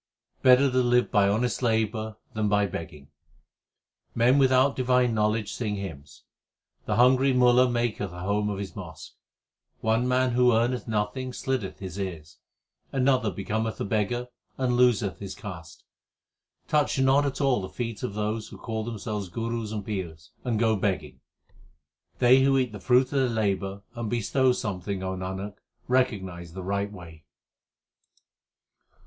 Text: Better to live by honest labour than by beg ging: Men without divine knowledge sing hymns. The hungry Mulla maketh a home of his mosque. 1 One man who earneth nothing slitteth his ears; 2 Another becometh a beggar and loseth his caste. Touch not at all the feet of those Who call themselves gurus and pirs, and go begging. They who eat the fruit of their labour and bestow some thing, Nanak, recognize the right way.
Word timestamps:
Better 0.41 0.71
to 0.71 0.79
live 0.79 1.11
by 1.11 1.29
honest 1.29 1.61
labour 1.61 2.17
than 2.33 2.49
by 2.49 2.65
beg 2.65 2.89
ging: 2.89 3.09
Men 4.15 4.39
without 4.39 4.75
divine 4.75 5.13
knowledge 5.13 5.53
sing 5.53 5.75
hymns. 5.75 6.23
The 6.87 6.95
hungry 6.95 7.33
Mulla 7.33 7.69
maketh 7.69 8.11
a 8.11 8.21
home 8.21 8.49
of 8.49 8.57
his 8.57 8.75
mosque. 8.75 9.13
1 9.81 9.99
One 9.99 10.07
man 10.07 10.31
who 10.31 10.53
earneth 10.55 10.87
nothing 10.87 11.31
slitteth 11.33 11.77
his 11.77 11.99
ears; 11.99 12.39
2 12.89 12.97
Another 12.97 13.29
becometh 13.29 13.79
a 13.79 13.85
beggar 13.85 14.29
and 14.57 14.75
loseth 14.75 15.19
his 15.19 15.35
caste. 15.35 15.83
Touch 16.67 16.97
not 16.99 17.23
at 17.23 17.39
all 17.39 17.61
the 17.61 17.69
feet 17.69 18.01
of 18.01 18.15
those 18.15 18.47
Who 18.47 18.57
call 18.57 18.83
themselves 18.83 19.29
gurus 19.29 19.71
and 19.71 19.85
pirs, 19.85 20.31
and 20.43 20.57
go 20.59 20.75
begging. 20.75 21.19
They 22.17 22.41
who 22.41 22.57
eat 22.57 22.71
the 22.71 22.79
fruit 22.79 23.03
of 23.13 23.19
their 23.19 23.29
labour 23.29 23.83
and 23.93 24.09
bestow 24.09 24.51
some 24.51 24.81
thing, 24.81 25.01
Nanak, 25.01 25.57
recognize 25.87 26.53
the 26.53 26.63
right 26.63 26.91
way. 26.91 27.25